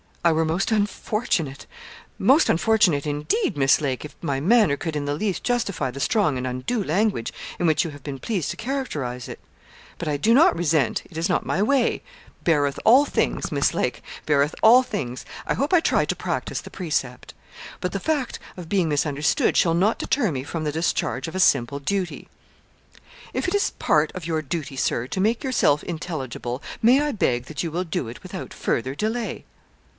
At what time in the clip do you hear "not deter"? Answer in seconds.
19.75-20.31